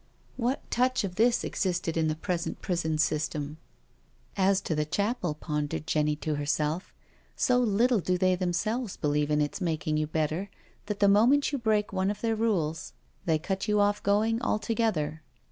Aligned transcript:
What 0.35 0.71
touch 0.71 1.03
of 1.03 1.13
this 1.13 1.43
existed 1.43 1.95
in 1.95 2.07
the 2.07 2.15
present 2.15 2.59
prison 2.59 2.97
system?" 2.97 3.59
As 4.51 4.59
to 4.61 4.83
chapel," 4.83 5.35
pondered 5.35 5.85
Jenny 5.85 6.15
to 6.15 6.37
herself>" 6.37 6.91
so 7.35 7.59
little 7.59 7.99
do 7.99 8.17
they 8.17 8.33
themselves 8.33 8.97
believe 8.97 9.29
in 9.29 9.41
its 9.41 9.61
making 9.61 9.97
you 9.97 10.07
better 10.07 10.49
that 10.87 11.01
the 11.01 11.07
moment 11.07 11.51
you 11.51 11.59
break 11.59 11.93
one 11.93 12.09
of 12.09 12.21
their 12.21 12.35
rules 12.35 12.93
they 13.25 13.37
cut 13.37 13.67
you 13.67 13.79
off 13.79 14.01
going 14.01 14.41
altogether. 14.41 15.21